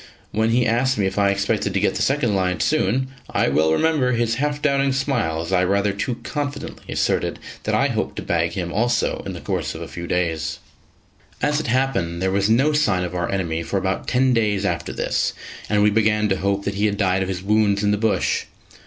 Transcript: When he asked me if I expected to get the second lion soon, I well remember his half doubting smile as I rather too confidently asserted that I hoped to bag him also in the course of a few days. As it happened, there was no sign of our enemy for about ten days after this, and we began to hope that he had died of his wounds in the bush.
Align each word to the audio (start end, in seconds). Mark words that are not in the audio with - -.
When 0.31 0.49
he 0.49 0.65
asked 0.65 0.97
me 0.97 1.05
if 1.05 1.19
I 1.19 1.29
expected 1.29 1.75
to 1.75 1.79
get 1.79 1.93
the 1.93 2.01
second 2.01 2.33
lion 2.33 2.59
soon, 2.59 3.09
I 3.29 3.49
well 3.49 3.71
remember 3.71 4.13
his 4.13 4.33
half 4.41 4.59
doubting 4.59 4.93
smile 4.93 5.41
as 5.41 5.53
I 5.53 5.63
rather 5.63 5.93
too 5.93 6.15
confidently 6.23 6.91
asserted 6.91 7.37
that 7.65 7.75
I 7.75 7.87
hoped 7.89 8.15
to 8.15 8.23
bag 8.23 8.53
him 8.53 8.73
also 8.73 9.21
in 9.27 9.33
the 9.33 9.39
course 9.41 9.75
of 9.75 9.83
a 9.83 9.87
few 9.87 10.07
days. 10.07 10.57
As 11.39 11.59
it 11.59 11.67
happened, 11.67 12.19
there 12.19 12.31
was 12.31 12.49
no 12.49 12.73
sign 12.73 13.03
of 13.03 13.13
our 13.13 13.31
enemy 13.31 13.61
for 13.61 13.77
about 13.77 14.07
ten 14.07 14.33
days 14.33 14.65
after 14.65 14.91
this, 14.91 15.33
and 15.69 15.83
we 15.83 15.91
began 15.91 16.27
to 16.29 16.37
hope 16.37 16.65
that 16.65 16.73
he 16.73 16.87
had 16.87 16.97
died 16.97 17.21
of 17.21 17.29
his 17.29 17.43
wounds 17.43 17.83
in 17.83 17.91
the 17.91 17.95
bush. 17.97 18.45